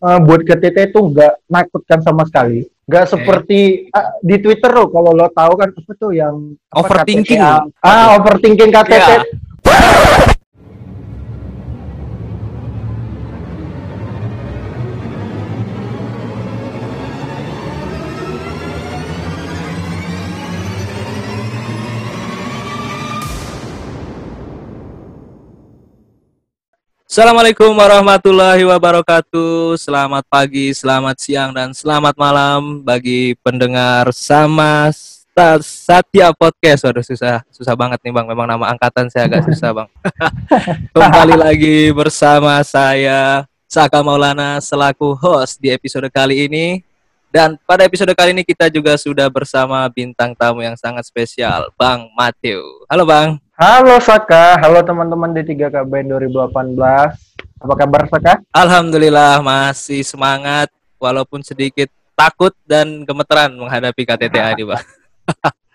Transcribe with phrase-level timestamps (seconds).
[0.00, 2.66] uh, buat KTT itu nggak nakutkan sama sekali.
[2.90, 3.12] Nggak okay.
[3.14, 3.60] seperti
[3.94, 7.40] uh, di Twitter loh, kalau lo tahu kan apa tuh yang apa, overthinking.
[7.84, 9.10] Ah, overthinking KTT.
[9.68, 10.26] Yeah.
[27.10, 29.74] Assalamualaikum warahmatullahi wabarakatuh.
[29.74, 34.94] Selamat pagi, selamat siang, dan selamat malam bagi pendengar sama
[35.58, 36.86] Satya Podcast.
[36.86, 38.30] Waduh susah, susah banget nih bang.
[38.30, 39.88] Memang nama angkatan saya agak susah bang.
[40.94, 46.78] Kembali lagi bersama saya Saka Maulana selaku host di episode kali ini.
[47.34, 52.06] Dan pada episode kali ini kita juga sudah bersama bintang tamu yang sangat spesial, Bang
[52.14, 52.62] Matthew.
[52.86, 53.42] Halo Bang.
[53.60, 56.80] Halo Saka, halo teman-teman di 3KBN 2018.
[57.60, 58.40] Apa kabar Saka?
[58.56, 64.80] Alhamdulillah masih semangat walaupun sedikit takut dan gemeteran menghadapi KTTA ini, Bang.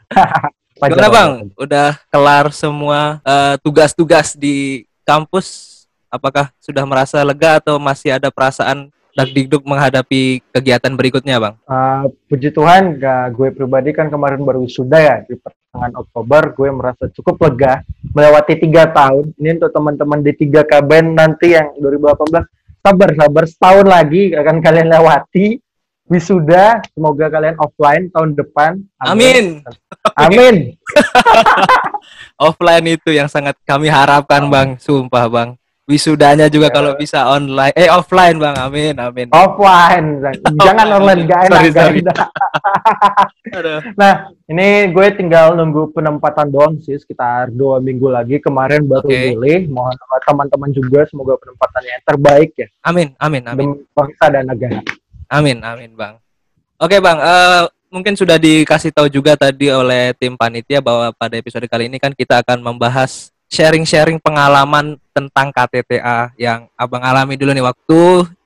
[0.90, 1.32] Gimana Bang?
[1.62, 5.86] Udah kelar semua uh, tugas-tugas di kampus?
[6.10, 11.62] Apakah sudah merasa lega atau masih ada perasaan dagdikduk menghadapi kegiatan berikutnya, Bang?
[11.70, 15.38] Uh, puji Tuhan, gak, gue pribadi kan kemarin baru sudah ya di
[15.76, 17.84] pertengahan Oktober gue merasa cukup lega
[18.16, 19.36] melewati tiga tahun.
[19.36, 23.44] Ini untuk teman-teman di tiga KBN nanti yang 2018 sabar sabar.
[23.44, 25.60] Setahun lagi akan kalian lewati
[26.08, 26.80] wisuda.
[26.96, 28.80] Semoga kalian offline tahun depan.
[29.04, 29.68] Amin.
[30.16, 30.80] Amin.
[32.40, 34.80] Offline itu yang sangat kami harapkan bang.
[34.80, 37.74] Sumpah bang wisudanya juga kalau bisa online.
[37.78, 38.56] Eh offline bang.
[38.58, 39.28] Amin amin.
[39.30, 40.22] Offline
[40.66, 42.00] jangan online gak enak sorry, sorry.
[44.02, 48.42] nah ini gue tinggal nunggu penempatan doang sih sekitar dua minggu lagi.
[48.42, 49.34] Kemarin baru okay.
[49.34, 49.94] pilih mohon
[50.26, 52.68] teman-teman juga semoga penempatannya yang terbaik ya.
[52.82, 53.68] Amin amin amin.
[53.94, 54.82] Bangsa dan negara.
[55.30, 56.18] Amin amin bang.
[56.82, 61.64] Oke bang uh, mungkin sudah dikasih tahu juga tadi oleh tim panitia bahwa pada episode
[61.70, 67.66] kali ini kan kita akan membahas sharing-sharing pengalaman tentang KTTA yang abang alami dulu nih
[67.66, 68.00] waktu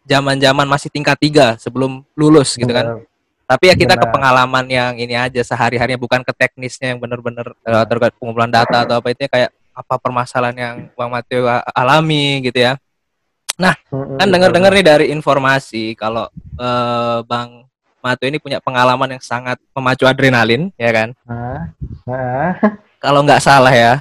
[0.06, 3.02] zaman-zaman masih tingkat tiga sebelum lulus gitu kan.
[3.50, 4.06] Tapi ya kita Benar.
[4.06, 8.86] ke pengalaman yang ini aja sehari-harinya bukan ke teknisnya yang benar-benar uh, terkait pengumpulan data
[8.86, 12.78] atau apa itu kayak apa permasalahan yang Bang Mateo alami gitu ya.
[13.60, 16.30] Nah, kan dengar-dengar nih dari informasi kalau
[16.62, 17.68] uh, Bang
[18.00, 21.10] Mateo ini punya pengalaman yang sangat memacu adrenalin, ya kan?
[23.04, 24.00] Kalau nggak salah ya,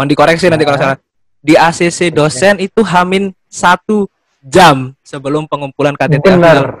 [0.00, 0.96] mohon dikoreksi nanti kalau salah.
[1.44, 4.08] Di ACC dosen itu hamin satu
[4.40, 6.80] jam sebelum pengumpulan KTT benar.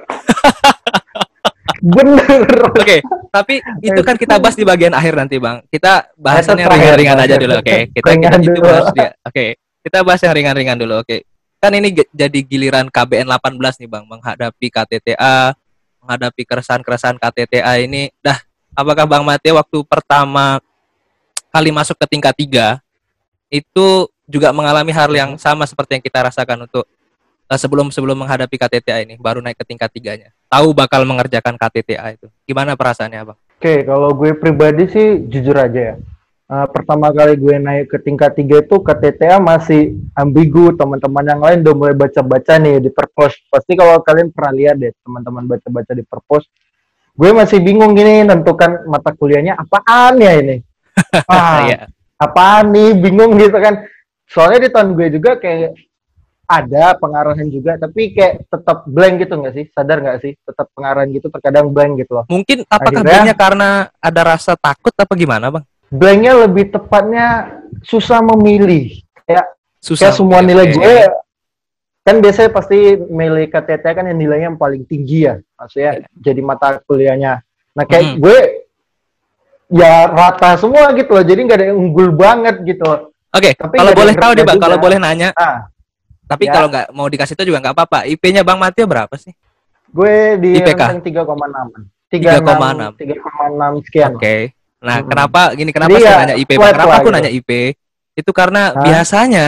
[1.80, 3.00] Bener oke okay,
[3.32, 5.64] tapi itu kan kita bahas di bagian akhir nanti bang.
[5.68, 7.64] Kita bahasannya ringan-ringan aja dulu oke.
[7.64, 7.80] Okay?
[7.92, 9.08] kita kita itu bahas dia.
[9.24, 9.48] Oke okay.
[9.80, 11.08] kita bahas yang ringan-ringan dulu oke.
[11.08, 11.20] Okay.
[11.60, 15.56] kan ini jadi giliran KBN 18 nih bang menghadapi KTTA
[16.04, 18.12] menghadapi keresahan-keresahan KTTA ini.
[18.20, 18.40] Dah
[18.76, 20.60] apakah bang Mate waktu pertama
[21.48, 22.80] kali masuk ke tingkat tiga
[23.50, 26.86] itu juga mengalami hal yang sama seperti yang kita rasakan untuk
[27.50, 30.30] uh, sebelum sebelum menghadapi KTTA ini baru naik ke tingkat tiganya.
[30.46, 32.30] Tahu bakal mengerjakan KTTA itu.
[32.46, 33.38] Gimana perasaannya bang?
[33.38, 35.96] Oke okay, kalau gue pribadi sih jujur aja ya.
[36.50, 40.70] Uh, pertama kali gue naik ke tingkat tiga itu KTTA masih ambigu.
[40.78, 43.34] Teman-teman yang lain udah mulai baca-baca nih di perpos.
[43.50, 46.46] Pasti kalau kalian pernah lihat deh teman-teman baca-baca di perpos
[47.10, 50.56] gue masih bingung gini tentukan mata kuliahnya apaan ya ini?
[51.28, 51.90] Ah, yeah
[52.20, 52.92] apa nih?
[53.00, 53.88] Bingung gitu kan.
[54.28, 55.72] Soalnya di tahun gue juga kayak
[56.50, 59.64] ada pengarahan juga tapi kayak tetap blank gitu nggak sih?
[59.72, 60.32] Sadar nggak sih?
[60.36, 62.24] Tetap pengarahan gitu terkadang blank gitu loh.
[62.28, 63.68] Mungkin apakah blanknya karena
[64.02, 65.64] ada rasa takut apa gimana bang?
[65.90, 68.98] Blanknya lebih tepatnya susah memilih.
[69.24, 69.46] Kayak
[69.80, 70.94] susah kayak semua nilai gue
[72.00, 75.38] kan biasanya pasti milih KTT kan yang nilainya yang paling tinggi ya.
[75.54, 76.10] Maksudnya yeah.
[76.18, 77.46] jadi mata kuliahnya.
[77.78, 78.18] Nah kayak hmm.
[78.18, 78.38] gue
[79.70, 81.24] ya rata semua gitu loh.
[81.24, 83.08] Jadi nggak ada yang unggul banget gitu.
[83.30, 85.30] Oke, okay, kalau boleh tahu deh Bang, kalau boleh nanya.
[85.38, 85.70] Ah,
[86.26, 86.52] tapi ya.
[86.58, 87.98] kalau nggak mau dikasih tahu juga nggak apa-apa.
[88.10, 89.30] IP-nya Bang Matio berapa sih?
[89.90, 91.06] Gue di IPK 3,6.
[92.10, 92.98] 3,6.
[92.98, 94.10] 3,6 sekian.
[94.14, 94.18] Oke.
[94.18, 94.40] Okay.
[94.82, 95.06] Nah, hmm.
[95.06, 96.50] kenapa gini kenapa Jadi saya ya, nanya IP?
[96.58, 96.74] Bang?
[96.74, 97.14] Kenapa aku gitu.
[97.14, 97.50] nanya IP?
[98.18, 98.82] Itu karena Hah?
[98.82, 99.46] biasanya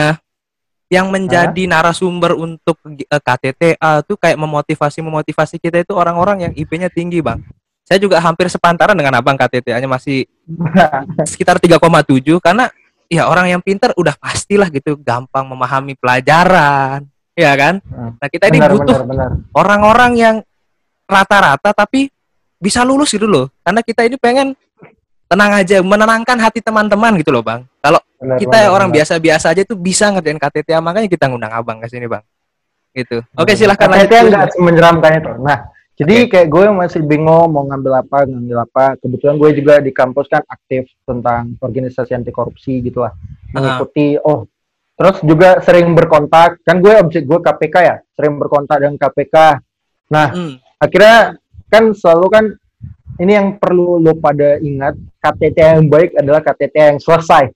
[0.87, 1.71] yang menjadi Hah?
[1.75, 7.43] narasumber untuk uh, KTTA itu kayak memotivasi memotivasi kita itu orang-orang yang IP-nya tinggi, Bang
[7.83, 10.25] saya juga hampir sepantaran dengan abang KTTA-nya masih
[11.31, 11.79] sekitar 3,7
[12.39, 12.71] karena
[13.11, 17.03] ya orang yang pintar udah pastilah gitu gampang memahami pelajaran
[17.33, 17.81] ya kan?
[17.83, 18.13] Hmm.
[18.21, 18.97] nah kita ini benar, butuh
[19.57, 20.35] orang-orang yang
[21.09, 22.09] rata-rata tapi
[22.61, 23.51] bisa lulus gitu loh.
[23.61, 24.55] Karena kita ini pengen
[25.27, 27.65] tenang aja menenangkan hati teman-teman gitu loh bang.
[27.83, 27.99] Kalau
[28.39, 32.07] kita benar, orang biasa-biasa aja tuh bisa ngerjain KTTA makanya kita ngundang abang ke sini
[32.07, 32.23] bang.
[32.93, 33.19] Gitu.
[33.35, 34.07] Oke silahkan lanjut.
[34.07, 35.31] KTT nggak menyeramkan itu.
[35.41, 35.57] Nah
[35.93, 36.29] jadi okay.
[36.29, 40.41] kayak gue masih bingung mau ngambil apa ngambil apa kebetulan gue juga di kampus kan
[40.49, 43.13] aktif tentang organisasi anti korupsi gitu lah
[43.53, 44.29] mengikuti uh -huh.
[44.29, 44.39] oh
[44.93, 49.35] terus juga sering berkontak kan gue objek gue KPK ya sering berkontak dengan KPK
[50.09, 50.55] nah hmm.
[50.81, 51.37] akhirnya
[51.69, 52.45] kan selalu kan
[53.21, 57.49] ini yang perlu lo pada ingat KTT yang baik adalah KTT yang selesai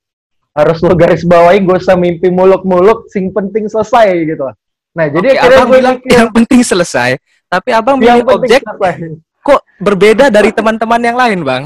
[0.58, 4.50] harus lo garis bawahi gue usah mimpi muluk-muluk sing penting selesai gitu
[4.98, 9.14] nah jadi Oke, akhirnya gue bilang yang penting selesai tapi abang yang objek selesai.
[9.46, 11.64] kok berbeda dari teman-teman yang lain bang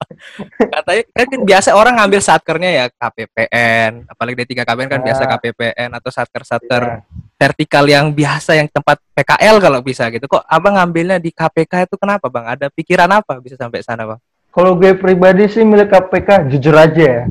[0.74, 5.06] katanya kan biasa orang ngambil satkernya ya KPPN apalagi D3 KPPN kan ya.
[5.12, 6.98] biasa KPPN atau satker-satker ya.
[7.36, 12.00] vertikal yang biasa yang tempat PKL kalau bisa gitu kok abang ngambilnya di KPK itu
[12.00, 16.48] kenapa bang ada pikiran apa bisa sampai sana bang kalau gue pribadi sih milik KPK
[16.48, 17.22] jujur aja ya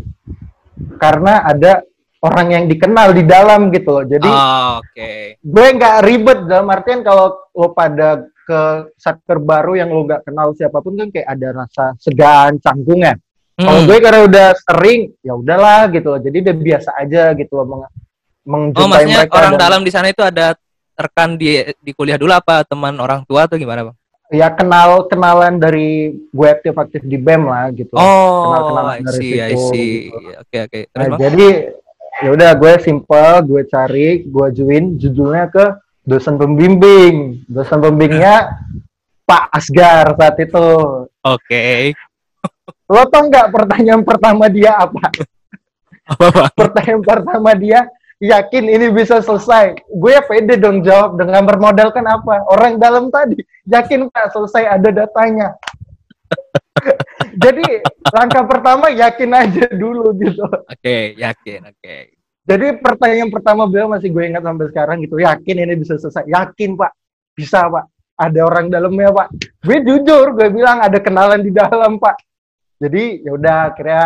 [1.01, 1.81] karena ada
[2.25, 4.05] orang yang dikenal di dalam gitu loh.
[4.05, 5.37] Jadi oh, okay.
[5.37, 8.61] gue nggak ribet dalam artian kalau lo pada ke
[8.97, 13.17] satker baru yang lo gak kenal siapa pun kan kayak ada rasa segan canggung ya
[13.17, 13.65] hmm.
[13.65, 16.21] kalau gue karena udah sering ya udahlah gitu loh.
[16.21, 17.65] Jadi udah biasa aja gitu loh
[18.45, 19.61] meng oh maksudnya orang dan...
[19.61, 20.53] dalam di sana itu ada
[20.93, 22.61] rekan di di kuliah dulu apa?
[22.65, 23.97] Teman orang tua atau gimana bang?
[24.33, 27.93] Ya kenal kenalan dari gue aktif aktif di bem lah gitu.
[27.97, 30.17] Oh kenal kenalan dari see, situ oke gitu.
[30.41, 31.47] oke okay, nah, jadi
[32.23, 35.65] ya udah gue simple gue cari gue join judulnya ke
[36.05, 37.43] dosen pembimbing.
[37.49, 38.53] Dosen pembimbingnya
[39.25, 40.69] Pak Asgar saat itu.
[41.09, 41.41] Oke.
[41.41, 41.81] Okay.
[42.85, 45.09] Lo tau nggak pertanyaan pertama dia apa?
[46.05, 47.89] apa pertanyaan pertama dia,
[48.21, 49.73] yakin ini bisa selesai.
[49.89, 52.45] Gue ya pede dong jawab dengan bermodalkan apa?
[52.45, 55.57] Orang dalam tadi, yakin Pak selesai ada datanya.
[57.35, 57.67] Jadi
[58.15, 60.43] langkah pertama yakin aja dulu gitu.
[60.47, 61.79] Oke, okay, yakin, oke.
[61.83, 62.01] Okay.
[62.45, 65.17] Jadi pertanyaan pertama beliau masih gue ingat sampai sekarang gitu.
[65.17, 66.29] Yakin ini bisa selesai?
[66.29, 66.91] Yakin pak,
[67.33, 67.89] bisa pak.
[68.15, 69.27] Ada orang dalamnya pak.
[69.65, 72.21] Gue jujur, gue bilang ada kenalan di dalam pak.
[72.77, 74.05] Jadi ya udah akhirnya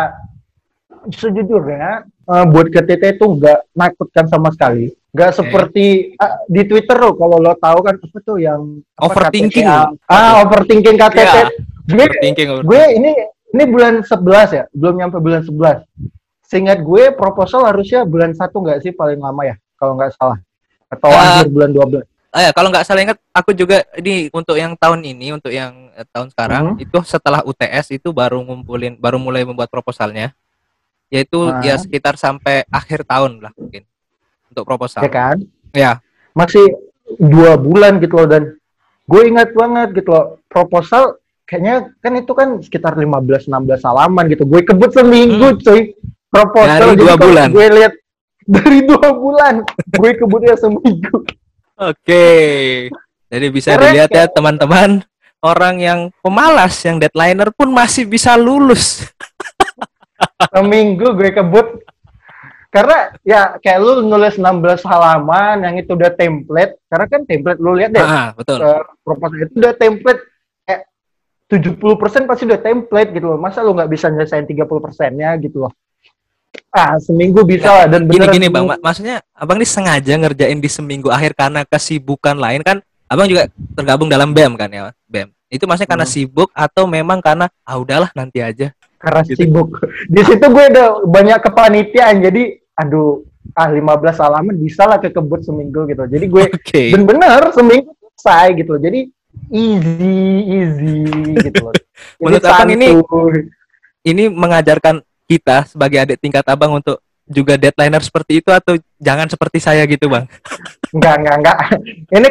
[1.08, 4.88] sejujurnya uh, buat KTT itu nggak nakutkan sama sekali.
[5.10, 5.38] Nggak okay.
[5.42, 5.86] seperti
[6.16, 9.66] uh, di Twitter loh kalau lo tahu kan apa tuh yang apa, overthinking.
[10.08, 11.36] Ah, overthinking KTT.
[11.36, 11.48] Yeah.
[11.90, 12.06] Gue,
[12.62, 13.12] gue ini
[13.50, 15.86] ini bulan 11 ya, belum nyampe bulan 11
[16.50, 20.42] seingat gue proposal harusnya bulan satu nggak sih paling lama ya kalau nggak salah
[20.90, 24.54] atau uh, akhir bulan 12 Ah ya, kalau nggak salah ingat, aku juga ini untuk
[24.54, 26.86] yang tahun ini, untuk yang eh, tahun sekarang hmm.
[26.86, 30.30] itu setelah UTS itu baru ngumpulin, baru mulai membuat proposalnya,
[31.10, 31.58] yaitu uh.
[31.58, 33.82] ya sekitar sampai akhir tahun lah mungkin
[34.46, 35.02] untuk proposal.
[35.02, 35.36] Ya kan?
[35.74, 35.92] Ya.
[36.30, 36.70] Masih
[37.18, 38.54] dua bulan gitu loh dan
[39.10, 41.18] gue ingat banget gitu loh proposal
[41.50, 44.46] kayaknya kan itu kan sekitar 15 16 halaman gitu.
[44.46, 45.60] Gue kebut seminggu hmm.
[45.66, 45.98] cuy
[46.30, 46.94] proposal.
[46.94, 47.48] Dari dua bulan.
[47.50, 47.94] gue lihat
[48.54, 49.54] dari dua bulan
[49.98, 51.26] gue kebutnya seminggu.
[51.74, 51.98] Oke.
[52.06, 52.86] Okay.
[53.26, 55.02] jadi bisa Karena dilihat ya teman-teman.
[55.40, 59.08] Orang yang pemalas yang deadlineer pun masih bisa lulus.
[60.52, 61.80] Seminggu gue kebut.
[62.68, 67.72] Karena ya kayak lu nulis 16 halaman yang itu udah template karena kan template lu
[67.72, 68.04] lihat deh.
[68.04, 68.60] Ah, betul.
[68.60, 70.22] Uh, proposal itu udah template
[71.50, 73.38] 70% pasti udah template gitu loh.
[73.42, 75.72] Masa lu nggak bisa nyelesain 30 persennya gitu loh?
[76.70, 78.62] Ah seminggu bisa lah dan gini gini bang.
[78.62, 82.78] mak maksudnya abang ini sengaja ngerjain di seminggu akhir karena kesibukan lain kan
[83.10, 85.34] abang juga tergabung dalam bem kan ya bem?
[85.50, 86.14] Itu maksudnya karena hmm.
[86.14, 88.70] sibuk atau memang karena ah udahlah nanti aja.
[89.02, 89.42] Karena gitu.
[89.42, 89.82] sibuk.
[90.06, 92.22] Di situ gue udah banyak kepanitiaan.
[92.22, 93.26] Jadi aduh
[93.58, 96.06] ah 15 halaman bisa lah ke kebut seminggu gitu.
[96.06, 96.94] Jadi gue okay.
[96.94, 98.78] bener-bener seminggu selesai gitu.
[98.78, 99.10] Jadi
[99.50, 100.94] easy easy
[101.38, 101.74] gitu loh
[102.22, 102.88] menurut abang ini
[104.04, 106.98] ini mengajarkan kita sebagai adik tingkat abang untuk
[107.30, 110.26] juga deadlineer seperti itu atau jangan seperti saya gitu bang?
[110.94, 111.58] Enggak, enggak, enggak.
[112.10, 112.28] Ini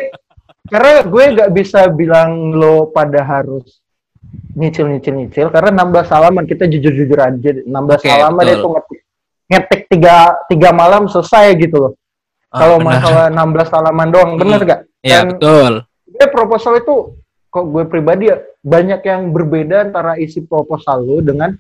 [0.67, 3.79] karena gue nggak bisa bilang lo pada harus
[4.51, 8.53] nyicil nyicil nyicil karena 16 halaman kita jujur jujur aja 16 okay, halaman betul.
[8.59, 8.99] itu ngetik
[9.49, 10.15] ngetik tiga
[10.51, 11.93] tiga malam selesai gitu loh.
[12.51, 14.81] Oh, Kalau masalah 16 halaman doang, bener gak?
[14.99, 15.87] Iya betul.
[16.19, 17.15] Dia proposal itu
[17.47, 21.55] kok gue pribadi ya banyak yang berbeda antara isi proposal lo dengan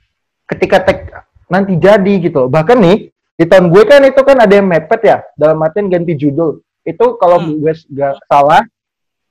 [0.51, 0.99] ketika tek
[1.47, 2.51] nanti jadi gitu.
[2.51, 3.07] Bahkan nih
[3.39, 6.59] di tahun gue kan itu kan ada yang mepet ya dalam artian ganti judul.
[6.83, 7.63] Itu kalau hmm.
[7.63, 8.67] gue gak salah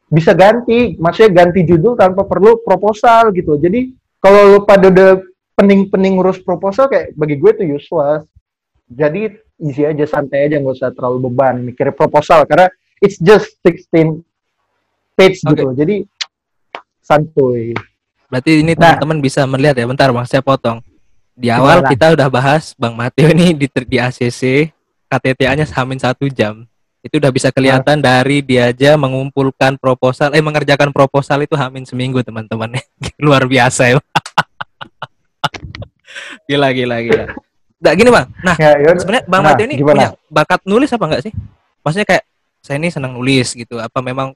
[0.08, 3.60] bisa ganti, maksudnya ganti judul tanpa perlu proposal gitu.
[3.60, 3.92] Jadi
[4.24, 5.20] kalau lu pada udah
[5.60, 8.24] pening-pening ngurus proposal kayak bagi gue itu useless.
[8.88, 12.72] Jadi isi aja santai aja nggak usah terlalu beban mikir proposal karena
[13.04, 14.24] it's just 16
[15.18, 15.50] page okay.
[15.50, 15.64] gitu.
[15.74, 15.96] Jadi
[17.02, 17.74] santuy.
[18.30, 18.94] Berarti ini nah.
[18.94, 19.86] teman-teman nah, bisa melihat ya.
[19.90, 20.78] Bentar Bang, saya potong.
[21.34, 21.90] Di awal Gimana?
[21.90, 24.70] kita udah bahas Bang Mateo ini di, di ACC
[25.08, 26.68] KTTA-nya hamin satu jam.
[27.00, 32.20] Itu udah bisa kelihatan dari dia aja mengumpulkan proposal, eh mengerjakan proposal itu hamin seminggu
[32.20, 32.76] teman-teman.
[33.24, 33.98] Luar biasa ya.
[36.50, 37.24] gila, gila, gila.
[37.78, 38.26] Nah, gini bang.
[38.42, 39.94] Nah, Ya, ya, sebenarnya bang nah, Mateo ini gimana?
[39.94, 41.32] punya bakat nulis apa enggak sih?
[41.86, 42.24] Maksudnya kayak
[42.58, 43.78] saya ini senang nulis gitu.
[43.78, 44.34] Apa memang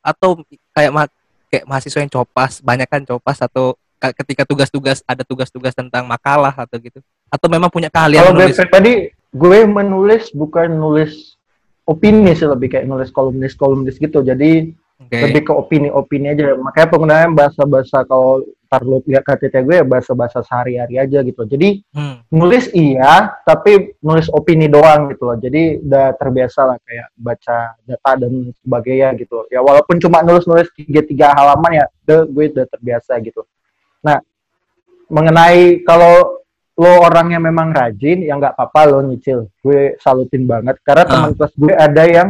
[0.00, 0.40] atau
[0.72, 1.04] kayak ma
[1.50, 6.54] kayak mahasiswa yang copas, banyak kan copas atau ka- ketika tugas-tugas ada tugas-tugas tentang makalah
[6.54, 6.98] atau gitu?
[7.28, 11.36] Atau memang punya keahlian Kalau gue pribadi, gue menulis bukan nulis
[11.84, 14.22] opini sih lebih kayak nulis kolumnis kolumnis gitu.
[14.22, 15.16] Jadi Oke.
[15.16, 16.52] lebih ke opini-opini aja.
[16.54, 21.42] Makanya penggunaan bahasa-bahasa kalau ntar lu lihat KTT gue ya bahasa-bahasa sehari-hari aja gitu.
[21.42, 22.20] Jadi Hmm.
[22.28, 25.40] nulis iya, tapi nulis opini doang gitu loh.
[25.40, 29.48] Jadi udah terbiasa lah kayak baca data dan sebagainya gitu.
[29.48, 33.42] Ya walaupun cuma nulis-nulis tiga-tiga halaman ya, udah, gue udah terbiasa gitu.
[34.04, 34.20] Nah,
[35.08, 36.44] mengenai kalau
[36.76, 39.48] lo orangnya memang rajin, ya nggak apa-apa lo nyicil.
[39.60, 40.76] Gue salutin banget.
[40.80, 41.10] Karena Ah.
[41.10, 42.28] teman kelas gue ada yang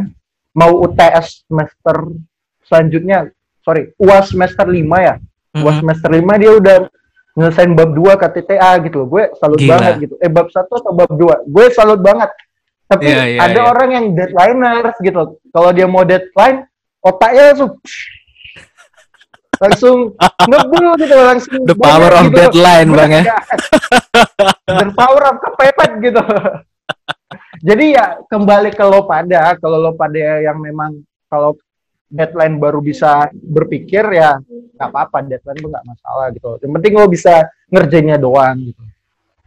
[0.51, 2.11] mau UTS semester
[2.71, 3.27] selanjutnya,
[3.59, 5.15] sorry, UAS semester 5 ya.
[5.51, 5.81] UAS Mhm.
[5.83, 6.77] semester 5 dia udah
[7.31, 9.07] nyelesain bab 2 KTTA gitu loh.
[9.11, 9.71] Gue salut Gila.
[9.75, 10.15] banget gitu.
[10.23, 11.43] Eh bab 1 atau bab 2?
[11.43, 12.31] Gue salut banget.
[12.87, 13.67] Tapi Iya, iya, ada iya.
[13.67, 15.39] orang yang deadliners gitu.
[15.47, 16.67] Kalau dia mau deadline,
[16.99, 17.71] otaknya langsung
[19.63, 19.97] langsung
[20.41, 22.35] ngebul gitu langsung The power of gitu.
[22.35, 23.23] deadline, Bang, ya.
[24.65, 26.23] The power of kepepet gitu.
[27.67, 30.97] Jadi ya kembali ke lo pada, kalau lo pada yang memang
[31.29, 31.53] kalau
[32.11, 34.35] deadline baru bisa berpikir ya
[34.75, 36.59] nggak apa-apa deadline tuh nggak masalah gitu.
[36.59, 37.33] Yang penting lo bisa
[37.71, 38.81] ngerjainnya doang gitu.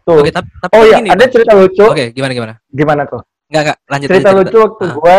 [0.05, 0.21] Tuh.
[0.21, 1.85] Oke, tapi, tapi oh gini, ada cerita lucu.
[1.85, 2.55] Oke, gimana gimana?
[2.69, 3.21] Gimana tuh?
[3.49, 4.93] Enggak enggak, lanjut cerita aja, lucu waktu Ah.
[4.97, 5.19] gue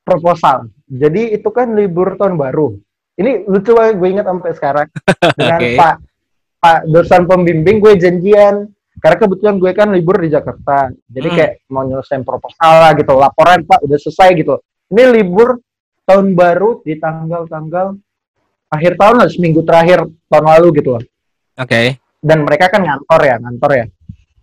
[0.00, 0.58] proposal.
[0.86, 2.76] Jadi itu kan libur tahun baru.
[3.16, 4.86] Ini lucu banget gue ingat sampai sekarang
[5.38, 5.76] dengan Oke.
[5.76, 5.94] Pak
[6.60, 8.68] Pak dosen pembimbing gue janjian
[9.00, 10.92] karena kebetulan gue kan libur di Jakarta.
[11.04, 11.36] Jadi Hmm.
[11.36, 14.60] kayak mau nyelesain proposal lah gitu, laporan Pak udah selesai gitu.
[14.90, 15.56] Ini libur
[16.10, 17.94] tahun baru di tanggal-tanggal
[18.70, 21.02] akhir tahun lah, seminggu terakhir tahun lalu gitu loh
[21.54, 22.02] Oke.
[22.18, 23.86] dan mereka kan ngantor ya, ngantor ya.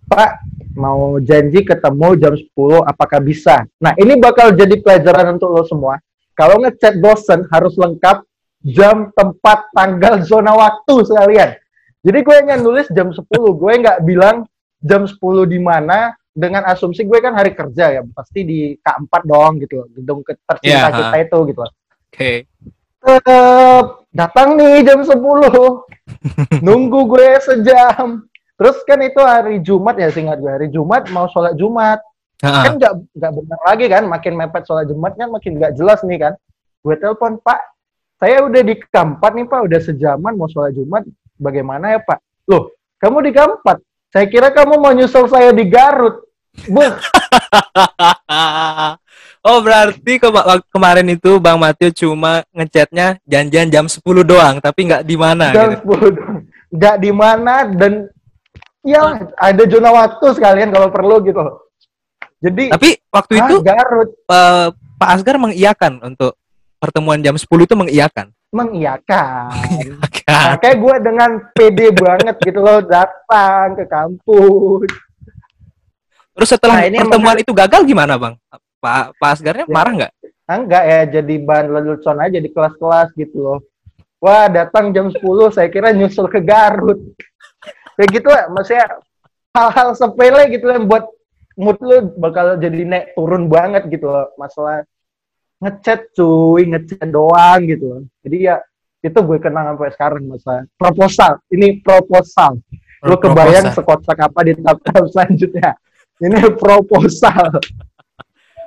[0.08, 0.32] Pak,
[0.80, 3.68] mau janji ketemu jam 10, apakah bisa?
[3.84, 6.00] Nah, ini bakal jadi pelajaran untuk lo semua.
[6.32, 8.24] Kalau ngechat dosen harus lengkap
[8.64, 11.60] jam, tempat, tanggal, zona waktu sekalian.
[12.08, 14.48] Jadi gue nggak nulis jam 10, gue nggak bilang
[14.80, 15.20] jam 10
[15.52, 19.88] di mana dengan asumsi gue kan hari kerja ya, pasti di K4 dong gitu, loh,
[19.90, 21.62] gedung tercinta Iya, kita itu gitu.
[21.66, 22.32] Oke.
[23.02, 25.18] Tetep datang nih jam 10
[26.66, 28.22] nunggu gue sejam.
[28.58, 30.50] Terus kan itu hari Jumat ya singkat gue.
[30.50, 32.02] Hari Jumat mau sholat Jumat.
[32.38, 32.54] Heeh.
[32.54, 36.22] kan nggak nggak benar lagi kan makin mepet sholat Jumat kan makin nggak jelas nih
[36.22, 36.34] kan.
[36.86, 37.60] Gue telepon Pak
[38.18, 39.60] saya udah di Kampat nih Pak.
[39.66, 41.02] Udah sejaman mau sholat Jumat.
[41.38, 42.18] Bagaimana ya Pak?
[42.50, 43.78] Loh kamu di Kampat
[44.10, 46.27] saya kira kamu mau nyusul saya di Garut
[49.48, 55.06] oh berarti wak- kemarin itu Bang Mateo cuma ngechatnya janjian jam 10 doang, tapi nggak
[55.06, 55.94] di mana jam gitu.
[55.94, 56.36] 10 dong.
[56.74, 58.10] nggak di mana dan
[58.84, 61.40] ya ada zona waktu sekalian kalau perlu gitu
[62.38, 66.38] jadi Tapi waktu ah, itu Garut eh, Pak Asgar mengiyakan untuk
[66.78, 68.30] pertemuan jam 10 itu mengiyakan.
[68.48, 69.52] mengiyakan.
[70.24, 70.56] Kan?
[70.56, 74.90] Makanya gue dengan pede banget gitu loh datang ke kampus.
[76.38, 78.38] Terus setelah Nah, ini pertemuan emang- itu gagal gimana, Bang?
[78.78, 79.74] Pak Pak Asgarnya Ya.
[79.74, 80.14] marah nggak?
[80.48, 83.60] Enggak ya jadi bahan lelucon aja di kelas-kelas gitu loh.
[84.22, 87.02] Wah datang jam 10 saya kira nyusul ke Garut.
[87.98, 88.86] Kayak gitu lah maksudnya
[89.52, 91.10] hal-hal sepele gitu yang buat
[91.58, 94.30] mood lu bakal jadi naik turun banget gitu loh.
[94.38, 94.86] Masalah
[95.58, 98.02] ngechat cuy, ngechat doang gitu loh.
[98.22, 98.62] Jadi ya
[99.02, 101.42] itu gue kenang sampai sekarang masalah proposal.
[101.50, 102.62] Ini proposal.
[103.04, 104.80] Lu kebayang sekocak apa di tahap
[105.10, 105.74] selanjutnya.
[106.18, 107.62] Ini proposal.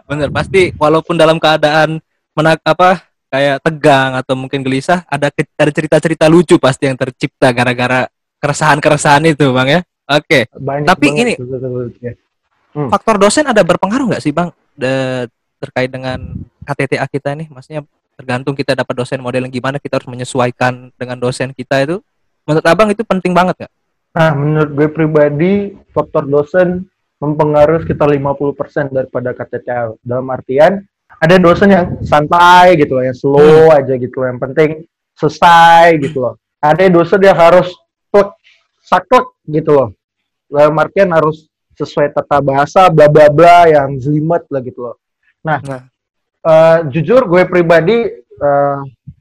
[0.06, 1.98] Bener, pasti walaupun dalam keadaan
[2.34, 7.50] menak apa kayak tegang atau mungkin gelisah, ada ke- ada cerita-cerita lucu pasti yang tercipta
[7.54, 8.10] gara-gara
[8.42, 9.80] keresahan-keresahan itu, Bang ya.
[10.10, 10.50] Oke.
[10.50, 11.36] Banyak Tapi banget ini-
[12.02, 12.12] ya.
[12.90, 14.50] Faktor dosen ada berpengaruh nggak sih, Bang?
[14.74, 15.30] De-
[15.60, 16.16] terkait dengan
[16.64, 17.84] KTTA kita nih, maksudnya
[18.16, 22.00] tergantung kita dapat dosen model yang gimana, kita harus menyesuaikan dengan dosen kita itu.
[22.48, 23.72] Menurut Abang itu penting banget nggak?
[24.16, 25.52] Nah, menurut gue pribadi,
[25.92, 26.88] faktor dosen
[27.20, 29.92] mempengaruhi sekitar 50% daripada KTTA.
[30.00, 30.80] Dalam artian,
[31.20, 34.26] ada dosen yang santai gitu loh, yang slow aja gitu loh.
[34.32, 34.70] Yang penting
[35.20, 36.34] selesai gitu loh.
[36.64, 37.68] Ada dosen yang harus
[38.08, 38.32] plek,
[38.80, 39.88] saklek gitu loh.
[40.48, 41.46] Dalam artian harus
[41.76, 44.96] sesuai tata bahasa, bla bla bla, yang jelimet lah gitu loh.
[45.44, 45.82] Nah, Nah.
[46.44, 48.78] eh, jujur gue pribadi eh,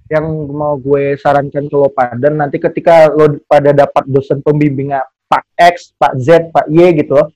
[0.09, 5.45] yang mau gue sarankan ke lo pada nanti ketika lo pada dapat dosen pembimbingnya Pak
[5.53, 7.29] X, Pak Z, Pak Y gitu loh.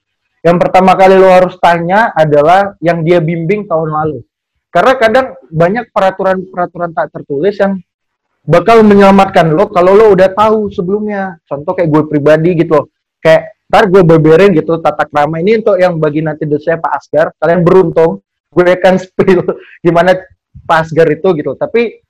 [0.44, 4.20] Yang pertama kali lo harus tanya adalah yang dia bimbing tahun lalu.
[4.68, 7.80] Karena kadang banyak peraturan-peraturan tak tertulis yang
[8.44, 11.40] bakal menyelamatkan lo kalau lo udah tahu sebelumnya.
[11.48, 12.86] Contoh kayak gue pribadi gitu loh.
[13.24, 17.28] Kayak ntar gue beberin gitu tata krama ini untuk yang bagi nanti dosanya Pak Asgar.
[17.40, 18.20] Kalian beruntung.
[18.52, 19.48] Gue akan spill
[19.80, 20.20] gimana
[20.68, 21.56] Pak Asgar itu gitu.
[21.56, 22.04] Tapi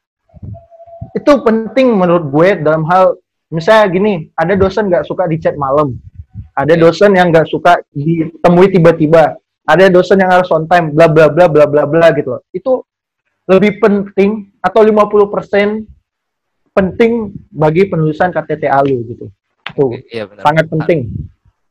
[1.13, 3.13] itu penting menurut gue dalam hal
[3.53, 5.93] misalnya gini, ada dosen nggak suka di chat malam.
[6.53, 9.37] Ada dosen yang nggak suka ditemui tiba-tiba.
[9.63, 12.41] Ada dosen yang harus on time, bla bla bla bla bla bla gitu loh.
[12.51, 12.83] Itu
[13.47, 15.83] lebih penting atau 50%
[16.73, 19.25] penting bagi penulisan KTTA lu gitu.
[19.73, 20.43] Tuh, iya, benar.
[20.43, 20.99] sangat penting.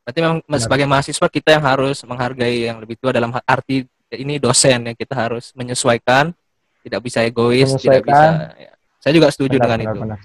[0.02, 0.58] Berarti memang benar.
[0.58, 5.14] sebagai mahasiswa kita yang harus menghargai yang lebih tua dalam arti ini dosen yang kita
[5.14, 6.34] harus menyesuaikan,
[6.82, 8.52] tidak bisa egois, tidak bisa.
[8.58, 8.72] Ya.
[9.02, 10.00] Saya juga setuju benar, dengan benar, itu.
[10.02, 10.20] Benar.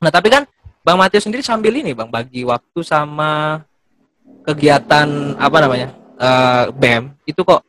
[0.00, 0.42] Nah tapi kan
[0.80, 3.62] Bang Matius sendiri sambil ini Bang bagi waktu sama
[4.44, 7.60] kegiatan apa namanya uh, BEM itu kok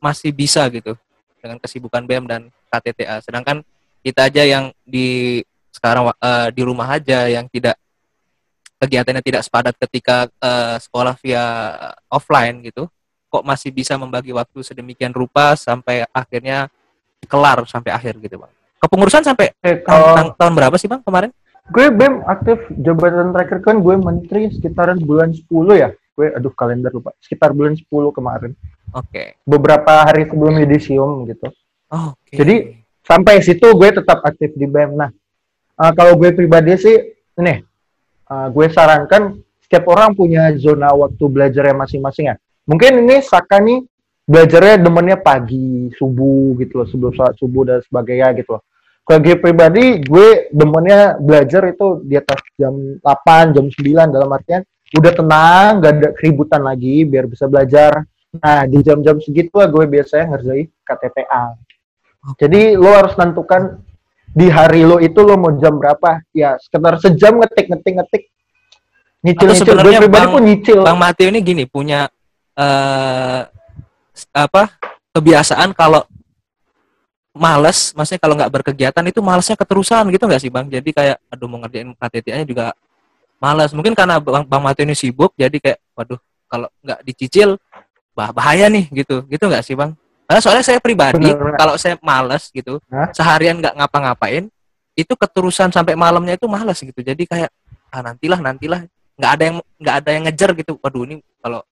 [0.00, 0.96] masih bisa gitu
[1.40, 3.24] dengan kesibukan BEM dan KTTA.
[3.24, 3.64] Sedangkan
[4.04, 5.40] kita aja yang di
[5.72, 7.80] sekarang uh, di rumah aja yang tidak
[8.80, 11.44] kegiatannya tidak sepadat ketika uh, sekolah via
[12.08, 12.88] offline gitu
[13.30, 16.66] kok masih bisa membagi waktu sedemikian rupa sampai akhirnya
[17.28, 21.30] kelar sampai akhir gitu bang kepengurusan sampai eh, kalau, tahun, tahun berapa sih bang kemarin
[21.68, 22.58] gue BEM aktif.
[22.80, 25.44] Jabatan terakhir kan gue menteri sekitaran bulan 10
[25.76, 25.92] ya.
[26.16, 27.12] Gue aduh kalender lupa.
[27.20, 27.84] Sekitar bulan 10
[28.16, 28.52] kemarin.
[28.90, 29.06] Oke.
[29.06, 29.28] Okay.
[29.46, 31.46] beberapa hari sebelum yudisium gitu.
[31.90, 32.38] Oh, okay.
[32.38, 32.54] jadi
[33.06, 34.98] sampai situ gue tetap aktif di BEM.
[34.98, 35.10] Nah
[35.78, 36.96] uh, kalau gue pribadi sih
[37.38, 37.62] ini
[38.26, 42.36] uh, gue sarankan setiap orang punya zona waktu belajar yang masing-masing ya.
[42.66, 43.86] Mungkin ini Saka nih
[44.26, 46.86] belajarnya demennya pagi subuh gitu loh.
[46.90, 48.62] Sebelum sholat subuh dan sebagainya gitu loh
[49.18, 54.62] gue pribadi gue demennya belajar itu di atas jam 8 jam 9 dalam artian
[54.94, 58.06] udah tenang gak ada keributan lagi biar bisa belajar.
[58.30, 61.70] Nah di jam-jam segitu lah gue biasanya ngerjain KTTA
[62.36, 63.80] jadi lo harus tentukan
[64.30, 66.20] di hari lo itu lo mau jam berapa.
[66.36, 68.22] Ya sekitar sejam ngetik ngetik ngetik.
[69.20, 70.78] Nyicil Atau nyicil gue pribadi bang, pun nyicil.
[70.84, 72.08] Bang Mateo ini gini punya
[72.56, 73.40] uh,
[74.36, 74.62] apa
[75.16, 76.04] kebiasaan kalau
[77.40, 81.48] males maksudnya kalau nggak berkegiatan itu malesnya keterusan gitu nggak sih bang jadi kayak aduh
[81.48, 82.76] mau ngerjain KTT-nya juga
[83.40, 87.56] malas mungkin karena bang, bang Mateo ini sibuk jadi kayak waduh kalau nggak dicicil
[88.12, 89.96] bah bahaya nih gitu gitu nggak sih bang
[90.30, 91.58] karena soalnya saya pribadi, Bener.
[91.58, 93.10] kalau saya males gitu, Hah?
[93.10, 94.46] seharian nggak ngapa-ngapain,
[94.94, 97.02] itu keterusan sampai malamnya itu males gitu.
[97.02, 97.50] Jadi kayak
[97.90, 98.86] ah nantilah nantilah
[99.18, 100.78] nggak ada yang nggak ada yang ngejar gitu.
[100.78, 101.66] Waduh ini kalau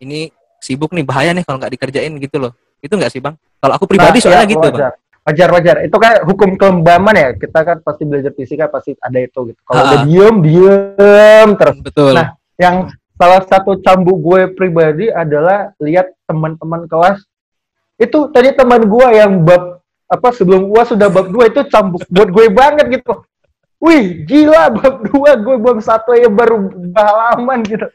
[0.00, 0.32] ini
[0.64, 2.56] sibuk nih bahaya nih kalau nggak dikerjain gitu loh.
[2.84, 3.32] Itu nggak sih bang?
[3.64, 4.76] Kalau aku pribadi nah, soalnya ya, gitu wajar.
[4.76, 4.94] bang.
[5.24, 5.76] Wajar wajar.
[5.88, 7.28] Itu kan hukum kelembaman ya.
[7.32, 9.60] Kita kan pasti belajar fisika pasti ada itu gitu.
[9.64, 11.80] Kalau udah diem diem terus.
[11.80, 12.12] Betul.
[12.12, 17.22] Nah yang salah satu cambuk gue pribadi adalah lihat teman-teman kelas
[17.98, 19.78] itu tadi teman gue yang bab
[20.10, 23.22] apa sebelum gua sudah bab dua itu cambuk buat gue banget gitu
[23.78, 27.86] wih gila bab dua gue bab satu ya baru halaman gitu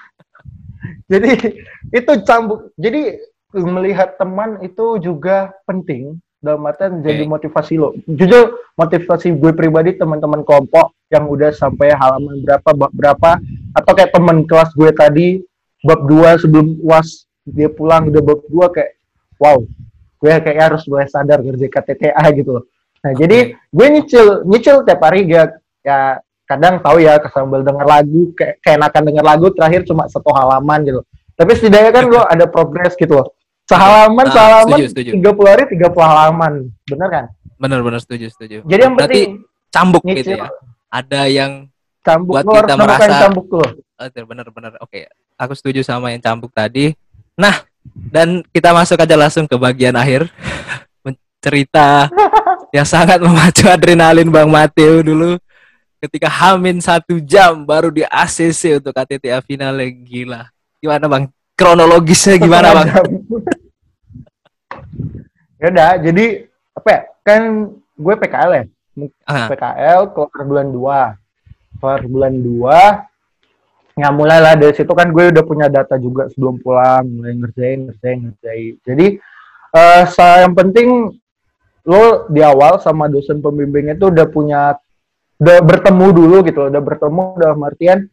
[1.12, 1.60] jadi
[1.92, 3.20] itu cambuk jadi
[3.56, 7.96] melihat teman itu juga penting dalam artian jadi motivasi lo.
[8.04, 13.30] Jujur motivasi gue pribadi teman-teman kelompok yang udah sampai halaman berapa bab berapa
[13.74, 15.26] atau kayak teman kelas gue tadi
[15.82, 19.00] bab dua sebelum uas dia pulang udah bab dua kayak
[19.40, 19.58] wow
[20.18, 22.64] gue kayak harus mulai sadar kerja KTTA gitu loh.
[23.00, 23.18] Nah okay.
[23.24, 25.48] jadi gue nyicil nyicil tiap hari ya
[25.80, 30.84] ya kadang tahu ya sambil denger lagu kayak keenakan denger lagu terakhir cuma satu halaman
[30.84, 31.00] gitu.
[31.38, 33.37] Tapi setidaknya kan gue ada progres gitu loh
[33.68, 36.72] sehalaman nah, sehalaman tiga puluh hari tiga puluh halaman.
[36.88, 37.24] Bener kan?
[37.60, 38.64] Bener bener setuju setuju.
[38.64, 39.32] Jadi yang Berarti penting
[39.68, 40.18] cambuk nyicil.
[40.24, 40.48] gitu ya?
[40.88, 41.52] Ada yang
[42.00, 43.66] cambuk buat kita merasa cambuk lo
[44.00, 45.00] oh, bener bener oke
[45.36, 46.96] aku setuju sama yang cambuk tadi.
[47.36, 50.28] Nah dan kita masuk aja langsung ke bagian akhir.
[51.38, 52.10] Cerita
[52.76, 55.38] yang sangat memacu adrenalin Bang Mateo dulu.
[55.98, 60.46] Ketika Hamin satu jam baru di ACC untuk KTTA final gila.
[60.78, 61.30] Gimana Bang?
[61.58, 62.88] Kronologisnya gimana Bang?
[65.58, 66.26] Ya udah, jadi
[66.74, 67.00] apa ya?
[67.26, 67.42] Kan
[67.76, 68.64] gue PKL ya.
[69.28, 69.46] Aha.
[69.52, 71.78] PKL keluar bulan 2.
[71.78, 73.08] Keluar bulan 2
[73.98, 77.90] ya mulai lah dari situ kan gue udah punya data juga sebelum pulang mulai ngerjain
[77.90, 79.06] ngerjain ngerjain jadi
[79.74, 80.06] uh,
[80.46, 81.18] yang penting
[81.82, 84.78] lo di awal sama dosen pembimbingnya itu udah punya
[85.42, 88.06] udah bertemu dulu gitu udah bertemu udah artian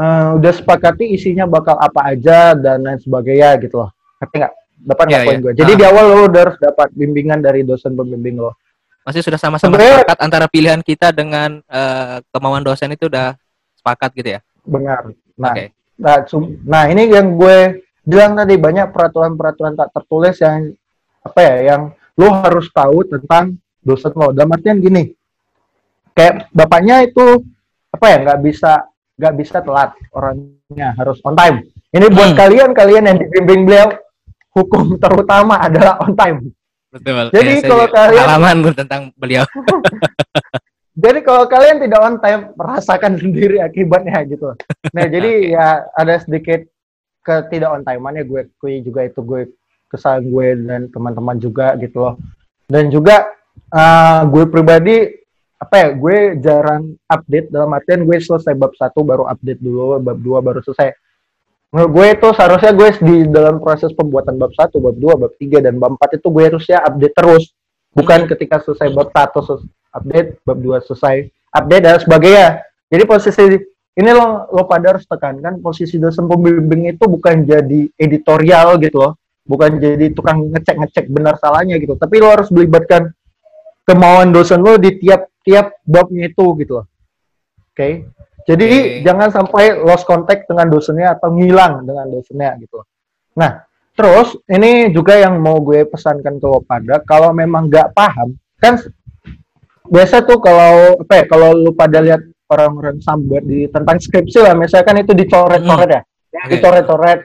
[0.00, 3.92] uh, udah sepakati isinya bakal apa aja dan lain sebagainya gitu loh
[4.24, 5.44] ngerti nggak dapat yeah, poin yeah.
[5.44, 5.78] gue jadi nah.
[5.78, 8.54] di awal lo udah harus dapat bimbingan dari dosen pembimbing lo
[9.02, 13.34] masih sudah sama-sama sepakat antara pilihan kita dengan uh, kemauan dosen itu udah
[13.78, 15.02] sepakat gitu ya Benar.
[15.40, 15.72] Nah, okay.
[15.96, 16.20] nah,
[16.68, 20.76] nah ini yang gue bilang tadi banyak peraturan-peraturan tak tertulis yang
[21.24, 21.82] apa ya yang
[22.20, 24.36] lo harus tahu tentang dosen lo.
[24.36, 25.08] Dalam artian gini,
[26.12, 27.40] kayak bapaknya itu
[27.88, 28.72] apa ya nggak bisa
[29.18, 31.64] nggak bisa telat orangnya harus on time.
[31.88, 32.38] Ini buat Hmm.
[32.38, 33.88] kalian kalian yang dibimbing beliau
[34.54, 36.38] hukum terutama adalah on time.
[36.88, 37.28] Betul.
[37.30, 39.44] Jadi Ya, saya kalau kalian- pengalaman tentang beliau.
[40.98, 44.50] Jadi kalau kalian tidak on time, merasakan sendiri akibatnya gitu.
[44.90, 46.66] Nah, jadi ya ada sedikit
[47.22, 49.46] ketidak on time-annya gue kui juga itu gue
[49.86, 52.14] kesalahan gue dan teman-teman juga gitu loh.
[52.66, 53.30] Dan juga
[53.70, 54.96] eh, gue pribadi
[55.58, 60.18] apa ya, gue jarang update dalam artian gue selesai bab satu baru update dulu, bab
[60.18, 60.90] dua baru selesai.
[61.68, 65.60] Menurut gue itu seharusnya gue di dalam proses pembuatan bab satu, bab dua, bab tiga
[65.60, 67.52] dan bab empat itu gue harusnya update terus.
[67.92, 71.16] Bukan ketika selesai bab satu selesai update, bab 2 selesai,
[71.52, 72.48] update dan sebagainya.
[72.88, 73.44] Jadi posisi
[73.98, 79.12] ini lo lo pada harus tekankan posisi dosen pembimbing itu bukan jadi editorial gitu loh,
[79.42, 83.10] bukan jadi tukang ngecek-ngecek benar salahnya gitu, tapi lo harus melibatkan
[83.82, 86.86] kemauan dosen lo di tiap-tiap babnya itu gitu loh.
[87.74, 88.06] Oke.
[88.48, 89.04] Jadi Oke.
[89.04, 92.80] jangan sampai lost contact dengan dosennya atau ngilang dengan dosennya gitu.
[93.36, 93.60] Nah,
[93.92, 98.80] terus ini juga yang mau gue pesankan ke lo pada kalau memang nggak paham kan
[99.84, 104.56] biasa tuh kalau apa ya kalau lu pada lihat orang-orang sambat di tentang skripsi lah
[104.56, 106.00] misalkan itu dicoret-coret ya,
[106.32, 106.52] ya Oke.
[106.56, 107.20] dicoret-coret.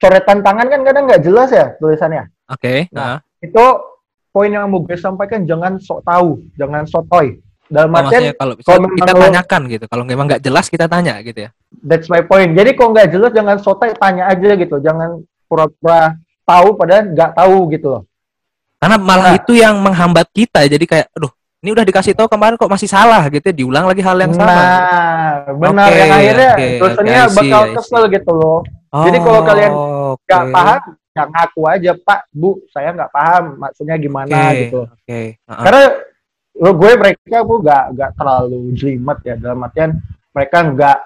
[0.00, 2.26] Coretan tangan kan kadang nggak jelas ya tulisannya.
[2.48, 2.88] Oke.
[2.90, 3.64] Nah, Nah, Itu
[4.32, 7.36] poin yang mau gue sampaikan jangan sok tahu, jangan sotoy.
[7.72, 9.84] Dalam oh, artian kalau kalau kita tanyakan gitu.
[9.88, 11.50] Kalau memang nggak jelas kita tanya gitu ya.
[11.80, 12.52] that's my point.
[12.52, 14.76] Jadi kalau nggak jelas jangan sotoy, tanya aja gitu.
[14.76, 18.02] Jangan pura-pura tahu padahal nggak tahu gitu loh.
[18.76, 19.38] Karena malah Nah.
[19.40, 20.68] itu yang menghambat kita.
[20.68, 21.32] Jadi kayak, aduh,
[21.62, 23.46] ini udah dikasih tahu kemarin kok masih salah gitu.
[23.48, 23.54] ya.
[23.54, 24.52] Diulang lagi hal yang sama.
[24.52, 28.58] Nah, benar Oke, yang akhirnya oke, dosennya oke, I see, bakal kesel gitu loh.
[28.92, 30.26] Jadi kalau kalian oke.
[30.28, 30.82] nggak paham,
[31.16, 34.80] ya ngaku aja Pak, Bu, saya nggak paham maksudnya gimana Oke, gitu.
[34.84, 35.20] Oke.
[35.40, 35.62] Heeh.
[35.64, 35.82] Karena
[36.62, 39.90] lo gue mereka gue nggak nggak terlalu jelimet ya dalam artian
[40.30, 40.98] mereka nggak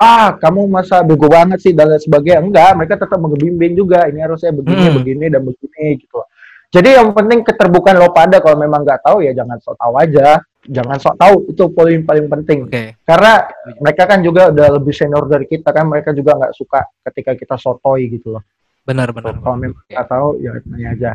[0.00, 2.40] ah kamu masa bego banget sih dan lain sebagainya.
[2.40, 4.96] Enggak mereka tetap membimbing juga ini harusnya begini Hmm.
[4.96, 6.22] begini dan begini gitu
[6.70, 10.38] jadi yang penting keterbukaan lo pada kalau memang nggak tahu ya jangan sok tahu aja.
[10.60, 12.58] Jangan sok tahu itu poin paling penting.
[12.70, 12.94] Oke.
[13.02, 13.42] karena
[13.82, 17.56] mereka kan juga udah lebih senior dari kita kan mereka juga nggak suka ketika kita
[17.58, 18.44] sotoy gitu loh.
[18.86, 19.34] Benar, benar.
[19.42, 21.10] kalau memang nggak tahu ya tanya aja.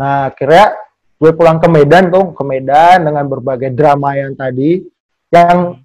[0.00, 0.66] Nah akhirnya
[1.14, 4.82] gue pulang ke Medan tuh ke Medan dengan berbagai drama yang tadi
[5.30, 5.78] yang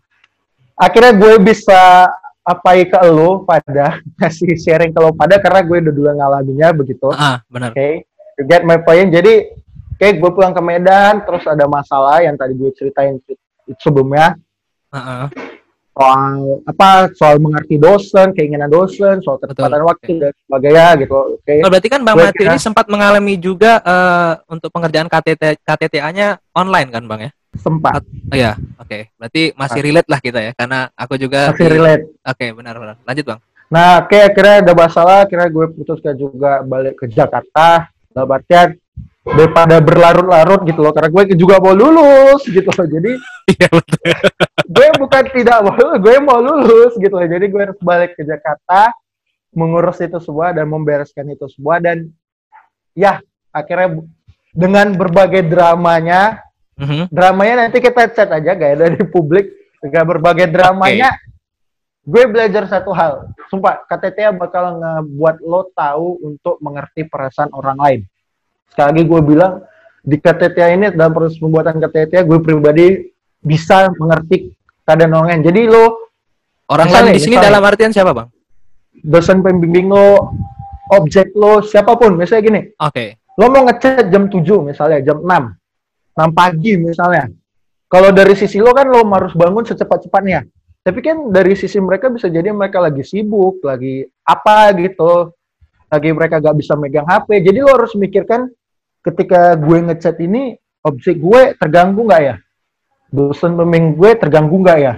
[0.74, 2.10] akhirnya gue bisa
[2.42, 7.08] apai ke lo pada kasih sharing ke lo pada karena gue udah dulu ngalaminnya begitu
[7.08, 7.72] oke Ah, benar.
[7.78, 9.54] you get my point jadi
[9.96, 13.20] oke gue pulang ke Medan terus ada masalah yang tadi gue ceritain
[13.78, 14.34] sebelumnya
[14.90, 15.24] Heeh.
[15.90, 19.90] Soal apa soal mengerti dosen keinginan dosen soal ketepatan Betul.
[19.90, 23.36] waktu dan sebagainya gitu oke Oh, berarti kan Bang Gue Mati kira- ini sempat mengalami
[23.36, 27.32] juga eh, untuk pengerjaan KTT KTTA-nya online kan, Bang ya?
[27.58, 29.10] sempat Oh iya, oke.
[29.18, 32.96] Berarti masih relate lah kita ya, karena aku juga masih relate Oke, benar-benar.
[33.04, 33.40] Lanjut, Bang.
[33.68, 37.90] Nah, oke akhirnya ada masalah, akhirnya gue putuskan juga balik ke Jakarta.
[38.10, 38.74] Dalam artian
[39.24, 42.88] daripada berlarut-larut gitu loh, karena gue juga mau lulus gitu loh.
[42.88, 43.12] Jadi
[43.50, 43.68] Iya,
[44.70, 47.28] gue bukan tidak mau lulus, gue mau lulus gitu loh.
[47.28, 48.94] Jadi gue harus balik ke Jakarta,
[49.52, 51.82] mengurus itu semua dan membereskan itu semua.
[51.82, 52.14] Dan
[52.96, 53.20] ya
[53.52, 54.06] akhirnya
[54.54, 56.46] dengan berbagai dramanya,
[56.80, 57.12] Mhm.
[57.12, 59.52] dramanya nanti kita chat aja gak dari publik.
[59.80, 61.16] Dengan berbagai dramanya
[62.04, 63.32] gue belajar satu hal.
[63.48, 68.02] Sumpah KTTA bakal ngebuat lo tahu untuk mengerti perasaan orang lain
[68.72, 69.54] sekali lagi gue bilang
[70.00, 72.88] di KTTA ini dalam proses pembuatan KTTA gue pribadi
[73.40, 74.54] bisa mengerti
[74.84, 75.86] keadaan orang lain jadi lo
[76.70, 77.50] Orang lain di sini misalnya.
[77.50, 78.30] dalam artian siapa, Bang?
[79.04, 80.34] dosen pembimbing lo
[80.92, 83.16] objek lo siapa pun misalnya gini Oke.
[83.40, 87.32] lo mau ngechat jam 7 misalnya jam 6 6 pagi misalnya
[87.88, 90.44] kalau dari sisi lo kan lo harus bangun secepat-cepatnya
[90.84, 95.32] tapi kan dari sisi mereka bisa jadi mereka lagi sibuk lagi apa gitu
[95.90, 98.52] lagi mereka gak bisa megang HP jadi lo harus mikirkan
[99.10, 102.36] ketika gue ngechat ini objek gue terganggu nggak ya
[103.10, 104.94] dosen pembimbing gue terganggu nggak ya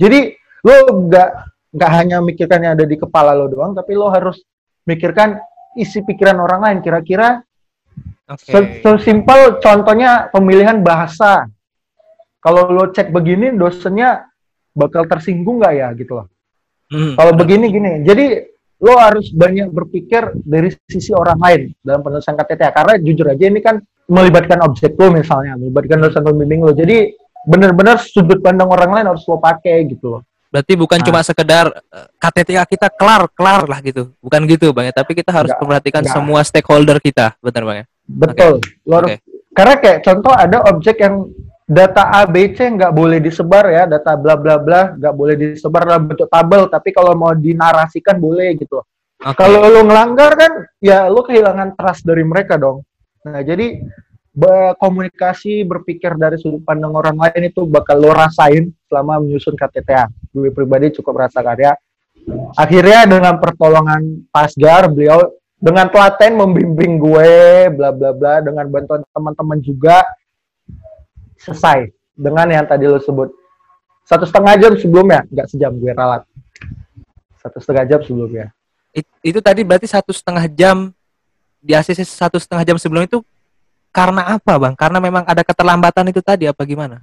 [0.00, 0.32] jadi
[0.64, 1.28] lo nggak
[1.70, 4.40] nggak hanya mikirkan yang ada di kepala lo doang tapi lo harus
[4.88, 5.38] mikirkan
[5.76, 7.44] isi pikiran orang lain kira-kira
[8.30, 8.46] Oke.
[8.46, 11.50] Se- Sesimpel contohnya pemilihan bahasa.
[12.38, 14.22] Kalau lo chat begini, dosennya
[14.70, 16.26] bakal tersinggung nggak ya gitu loh.
[16.94, 18.46] Hmm, Kalau begini gini, jadi
[18.80, 22.72] lo harus banyak berpikir dari sisi orang lain dalam penulisan KTTA.
[22.72, 23.76] Karena jujur aja ini kan
[24.08, 26.72] melibatkan objek lo misalnya, melibatkan dosen pembimbing lo.
[26.72, 30.22] Jadi benar-benar sudut pandang orang lain harus lo pakai gitu loh.
[30.50, 31.06] Berarti bukan Nah.
[31.06, 34.10] cuma sekedar eh, KTTA kita kelar kelar lah gitu.
[34.18, 36.14] Bukan gitu, Bang ya, tapi kita harus Enggak, memperhatikan enggak.
[36.16, 37.86] semua stakeholder kita, benar Bang ya?
[38.02, 38.54] Betul.
[38.82, 39.16] Lo harus- Oke.
[39.50, 41.26] Karena kayak contoh ada objek yang
[41.70, 46.26] data ABC nggak boleh disebar ya, data bla bla bla nggak boleh disebar dalam bentuk
[46.26, 48.82] tabel, tapi kalau mau dinarasikan boleh gitu.
[49.22, 49.38] Oke.
[49.38, 50.52] Kalau lo ngelanggar kan,
[50.82, 52.82] ya lo kehilangan trust dari mereka dong.
[53.22, 53.78] Nah jadi
[54.34, 60.10] berkomunikasi, berpikir dari sudut pandang orang lain itu bakal lo rasain selama menyusun KTTA.
[60.34, 61.72] Gue pribadi cukup rasakan ya.
[62.58, 69.58] Akhirnya dengan pertolongan Pasgar, beliau dengan telaten membimbing gue, bla bla bla, dengan bantuan teman-teman
[69.60, 70.02] juga
[71.40, 73.32] selesai dengan yang tadi lo sebut
[74.04, 76.26] satu setengah jam sebelumnya, nggak sejam gue ralat.
[77.38, 78.50] Satu setengah jam sebelumnya.
[78.90, 80.90] It- itu tadi berarti satu setengah jam
[81.62, 83.22] di ACC satu setengah jam sebelum itu
[83.94, 84.74] karena apa bang?
[84.74, 86.98] Karena memang ada keterlambatan itu tadi apa gimana?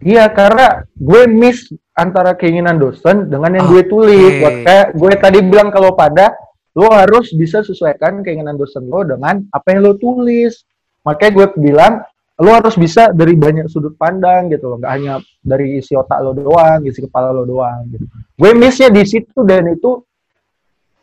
[0.00, 4.16] Iya, karena gue miss antara keinginan dosen dengan yang gue tulis.
[4.16, 4.40] Oke.
[4.40, 6.32] Buat kayak gue tadi bilang kalau pada
[6.72, 10.64] lo harus bisa sesuaikan keinginan dosen lo dengan apa yang lo tulis.
[11.04, 11.92] Makanya gue bilang
[12.40, 16.32] lo harus bisa dari banyak sudut pandang gitu loh, nggak hanya dari isi otak lo
[16.32, 17.84] doang, isi kepala lo doang.
[17.92, 18.04] Gitu.
[18.40, 20.00] Gue missnya di situ dan itu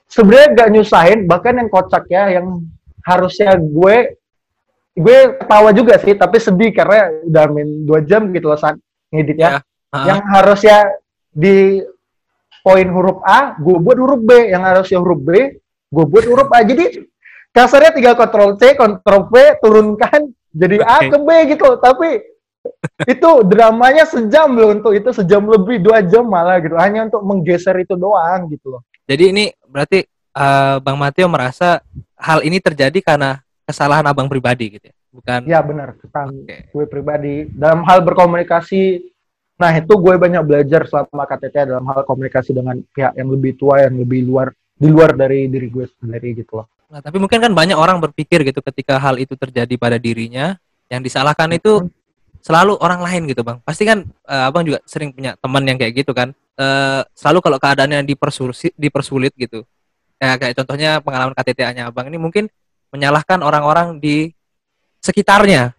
[0.09, 2.65] sebenarnya gak nyusahin, bahkan yang kocak ya, yang
[3.05, 4.17] harusnya gue
[4.97, 8.81] gue ketawa juga sih, tapi sedih karena udah main dua jam gitu loh saat
[9.13, 9.49] ngedit ya.
[9.49, 9.59] Ya.
[9.93, 10.77] Ah, Yang harusnya
[11.29, 11.85] di
[12.65, 14.49] poin huruf A, gue buat huruf B.
[14.49, 15.29] Yang harusnya huruf B,
[15.93, 16.65] gue buat huruf A.
[16.65, 17.05] Jadi
[17.53, 20.21] kasarnya tinggal Ctrl C, Ctrl V, turunkan
[20.57, 21.67] jadi A ke B gitu.
[21.77, 22.09] Tapi
[23.07, 27.75] itu dramanya sejam loh untuk itu sejam lebih dua jam malah gitu hanya untuk menggeser
[27.79, 30.03] itu doang gitu loh Jadi ini berarti
[30.35, 31.79] eh, Bang Mateo merasa
[32.17, 35.39] hal ini terjadi karena kesalahan abang pribadi gitu ya, bukan?
[35.43, 36.57] ya benar tentang Oke.
[36.71, 39.03] gue pribadi dalam hal berkomunikasi
[39.57, 43.81] nah itu gue banyak belajar selama KTT dalam hal komunikasi dengan pihak yang lebih tua
[43.81, 47.51] yang lebih luar di luar dari diri gue sendiri gitu loh Nah, tapi mungkin kan
[47.51, 50.55] banyak orang berpikir gitu ketika hal itu terjadi pada dirinya,
[50.87, 51.91] yang disalahkan itu
[52.39, 53.59] selalu orang lain gitu bang.
[53.67, 56.31] Pasti kan eh, abang juga sering punya teman yang kayak gitu kan.
[56.55, 59.67] Eh, selalu kalau keadaannya dipersulit, dipersulit gitu.
[60.17, 62.47] Ya kayak contohnya pengalaman KTTA-nya abang ini mungkin
[62.95, 64.31] menyalahkan orang-orang di
[65.03, 65.75] sekitarnya,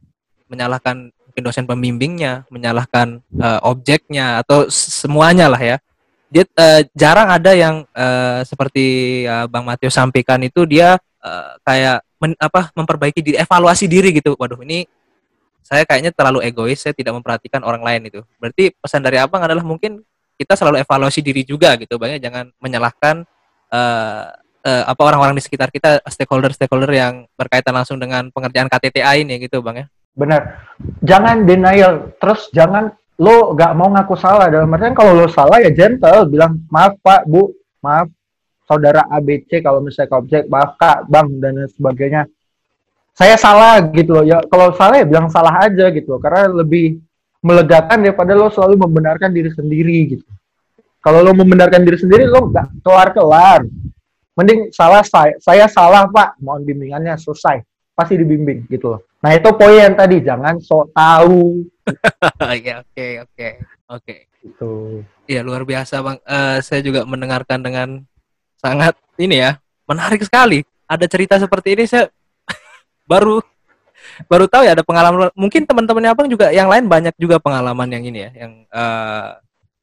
[0.47, 5.77] menyalahkan mungkin dosen pembimbingnya, menyalahkan eh, objeknya atau semuanya lah ya.
[6.29, 8.85] Dia eh, jarang ada yang eh, seperti
[9.25, 14.37] eh, Bang Mateo sampaikan itu dia eh, kayak men- apa memperbaiki diri, evaluasi diri gitu.
[14.37, 14.85] Waduh, ini
[15.65, 18.21] saya kayaknya terlalu egois, saya tidak memperhatikan orang lain itu.
[18.41, 20.01] Berarti pesan dari Abang adalah mungkin
[20.41, 22.21] kita selalu evaluasi diri juga gitu, Bang ya.
[22.21, 23.25] Jangan menyalahkan
[23.73, 24.25] eh,
[24.65, 29.61] eh, apa orang-orang di sekitar kita, stakeholder-stakeholder yang berkaitan langsung dengan pengerjaan KTTA ini gitu,
[29.65, 29.87] Bang ya.
[30.19, 30.67] benar
[30.99, 34.47] jangan denial terus jangan lo gak mau ngaku salah.
[34.47, 37.51] Dalam artian kalau lo salah ya gentle bilang maaf pak bu
[37.83, 38.07] maaf
[38.69, 42.23] saudara ABC kalau misalnya objek maaf kak bang dan sebagainya.
[43.19, 44.25] Saya salah gitu loh.
[44.25, 46.21] Ya kalau salah ya bilang salah aja gitu loh.
[46.23, 47.03] Karena lebih
[47.43, 50.27] melegakan daripada lo selalu membenarkan diri sendiri gitu.
[51.03, 53.63] Kalau lo membenarkan diri sendiri lo gak kelar kelar
[54.39, 56.39] mending salah saya saya salah pak.
[56.39, 57.67] Mohon bimbingannya selesai.
[57.99, 59.03] Pasti dibimbing gitu loh.
[59.19, 60.23] Nah itu poin yang tadi.
[60.23, 61.67] Jangan sok tahu
[62.59, 63.49] Iya, oke, oke.
[63.89, 64.17] Oke.
[64.45, 66.19] gitu Iya, luar biasa, Bang.
[66.25, 67.89] Eh, saya juga mendengarkan dengan
[68.61, 70.65] sangat ini ya, menarik sekali.
[70.89, 72.09] Ada cerita seperti ini saya
[73.11, 73.45] baru
[74.25, 75.29] baru tahu ya ada pengalaman.
[75.37, 79.31] Mungkin teman-temannya Abang juga yang lain banyak juga pengalaman yang ini ya, yang eh,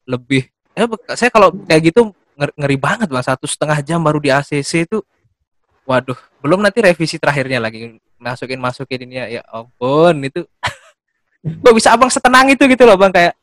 [0.06, 3.22] lebih eh, saya kalau kayak gitu nger- ngeri banget, Bang.
[3.22, 4.98] Satu setengah jam baru di ACC itu
[5.86, 10.42] waduh, belum nanti revisi terakhirnya lagi masukin masukin ini ya, ya ampun itu
[11.46, 13.34] kok bisa abang setenang itu gitu loh bang kayak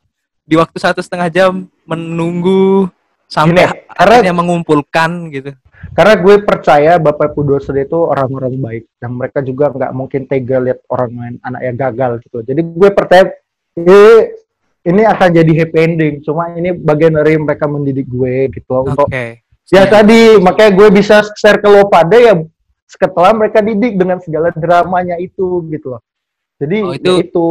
[0.44, 1.52] di waktu satu setengah jam
[1.84, 2.88] menunggu
[3.24, 5.50] sampai Gini, akhirnya mengumpulkan gitu.
[5.92, 10.56] karena gue percaya bapak ibu dosen itu orang-orang baik yang mereka juga nggak mungkin tega
[10.60, 12.38] lihat orang lain anak yang gagal gitu.
[12.40, 13.24] Jadi gue percaya
[13.76, 14.00] ini,
[14.80, 16.14] ini akan jadi happy ending.
[16.24, 18.64] Cuma ini bagian dari mereka mendidik gue gitu.
[18.68, 18.96] Loh, oke.
[18.96, 19.08] untuk
[19.68, 22.32] ya tadi makanya gue bisa share ke lo pada ya
[22.88, 26.02] setelah mereka didik dengan segala dramanya itu gitu loh.
[26.60, 27.46] Jadi Oh, ya itu- itu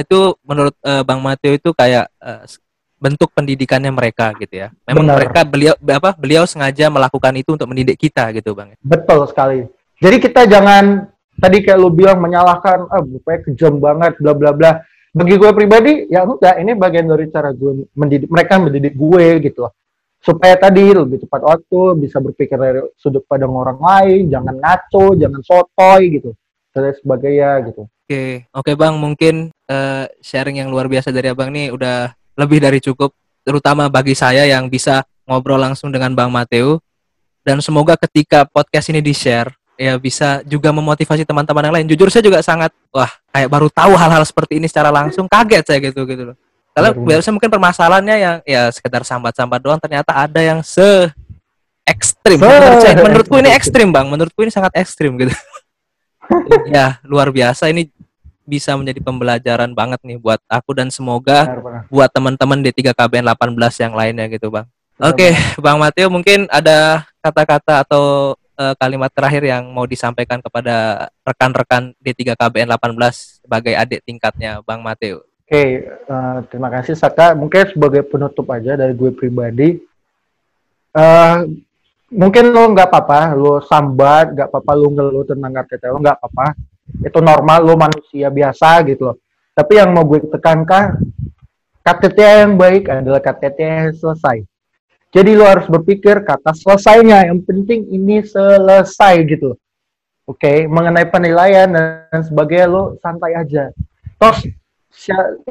[0.00, 2.58] itu menurut eh, bang Mateo itu kayak eh, s-
[2.98, 5.16] bentuk pendidikannya mereka gitu ya memang Benar.
[5.20, 9.68] mereka beliau apa beliau sengaja melakukan itu untuk mendidik kita gitu bang Betul sekali.
[10.02, 11.06] Jadi kita jangan
[11.38, 14.82] tadi kayak lu bilang menyalahkan, ah bapaknya kejam banget, bla bla bla.
[15.14, 19.62] Bagi gue pribadi, ya enggak, ini bagian dari cara gue mendidik mereka mendidik gue gitu
[19.62, 19.72] loh.
[20.18, 25.40] Supaya tadi lebih tepat waktu, bisa berpikir dari sudut pandang orang lain, jangan ngaco, jangan
[25.46, 26.34] sotoy gitu.
[26.74, 27.86] Dan sebagainya gitu.
[27.86, 32.78] Oke, oke Bang, mungkin eh, sharing yang luar biasa dari Abang nih udah lebih dari
[32.82, 33.14] cukup,
[33.46, 36.80] terutama bagi saya yang bisa ngobrol langsung dengan Bang Mateo.
[37.44, 41.86] Dan semoga ketika podcast ini di-share, ya bisa juga memotivasi teman-teman yang lain.
[41.92, 45.78] Jujur saya juga sangat wah kayak baru tahu hal-hal seperti ini secara langsung kaget saya
[45.84, 46.36] gitu gitu loh.
[46.74, 51.12] Karena biasanya mungkin permasalahannya yang ya sekedar sambat-sambat doang ternyata ada yang se
[51.86, 52.40] ekstrim.
[52.40, 54.06] Menurut saya, menurutku ini ekstrim bang.
[54.08, 55.30] Menurutku ini sangat ekstrim gitu.
[56.74, 57.92] ya luar biasa ini
[58.44, 61.82] bisa menjadi pembelajaran banget nih buat aku dan semoga benar, benar.
[61.88, 64.68] buat teman-teman di 3 KBN 18 yang lainnya gitu bang.
[65.02, 71.08] Oke, okay, Bang Mateo mungkin ada kata-kata atau uh, kalimat terakhir yang mau disampaikan kepada
[71.26, 75.26] rekan-rekan D3 KBN 18 sebagai adik tingkatnya Bang Mateo.
[75.44, 75.68] Oke, okay,
[76.06, 77.34] uh, eh, terima kasih Saka.
[77.34, 79.82] Mungkin sebagai penutup aja dari gue pribadi,
[80.94, 81.42] uh,
[82.14, 86.73] mungkin lo nggak apa-apa, lo sambat, nggak apa-apa lo ngeluh tentang KTT lo nggak apa-apa
[87.00, 89.16] itu normal lo manusia biasa gitu loh
[89.56, 91.00] tapi yang mau gue tekankan
[91.84, 94.44] KTT yang baik adalah KTT yang selesai
[95.14, 99.56] jadi lo harus berpikir kata selesainya yang penting ini selesai gitu
[100.28, 100.68] oke okay?
[100.68, 103.72] mengenai penilaian dan sebagainya lo santai aja
[104.20, 104.38] terus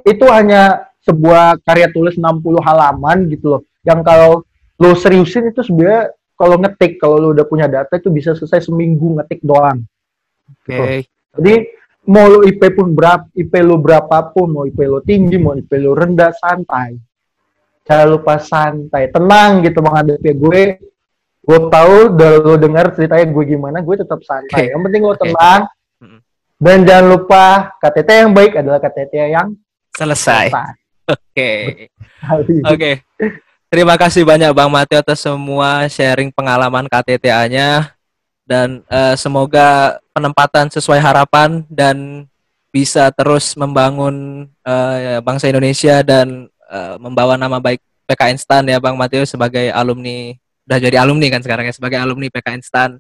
[0.06, 4.46] itu hanya sebuah karya tulis 60 halaman gitu loh yang kalau
[4.80, 9.20] lo seriusin itu sebenarnya kalau ngetik kalau lo udah punya data itu bisa selesai seminggu
[9.20, 9.84] ngetik doang
[10.64, 10.76] Oke.
[10.76, 10.98] Okay.
[11.34, 11.54] Jadi
[12.06, 15.98] mau lo IP pun berapa, IP lo berapapun, mau IP lo tinggi, mau IP lo
[15.98, 16.94] rendah, santai.
[17.84, 20.64] Jangan lupa santai, tenang gitu menghadapi gue.
[21.44, 24.70] Gue tahu, udah lo dengar ceritanya gue gimana, gue tetap santai.
[24.70, 24.72] Okay.
[24.72, 25.62] Yang penting lo tenang.
[25.68, 25.74] Okay.
[26.64, 29.52] Dan jangan lupa KTT yang baik adalah KTT yang
[29.92, 30.48] selesai.
[31.12, 31.52] Oke.
[32.64, 32.64] Oke.
[32.64, 32.96] Okay.
[33.68, 37.92] Terima kasih banyak Bang Mateo atas semua sharing pengalaman KTTA-nya
[38.44, 42.28] dan uh, semoga penempatan sesuai harapan dan
[42.74, 47.80] bisa terus membangun uh, bangsa Indonesia dan uh, membawa nama baik
[48.10, 52.28] PKN Stan ya Bang Mateo sebagai alumni udah jadi alumni kan sekarang ya sebagai alumni
[52.32, 52.92] PKN Stan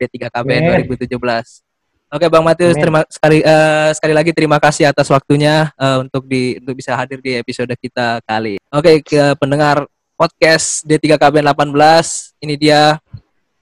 [0.00, 1.16] D3KBN 2017.
[2.12, 6.60] Oke Bang Matius terima sekali uh, sekali lagi terima kasih atas waktunya uh, untuk di
[6.60, 8.60] untuk bisa hadir di episode kita kali.
[8.68, 13.00] Oke ke pendengar podcast D3KBN 18 ini dia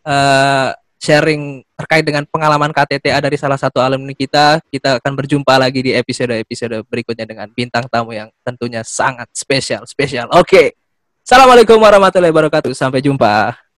[0.03, 4.61] uh, sharing terkait dengan pengalaman KTTA dari salah satu alumni kita.
[4.69, 10.29] Kita akan berjumpa lagi di episode-episode berikutnya dengan bintang tamu yang tentunya sangat spesial, spesial.
[10.37, 10.45] Oke.
[10.45, 10.69] Okay.
[11.25, 12.77] Assalamualaikum warahmatullahi wabarakatuh.
[12.77, 13.61] Sampai jumpa.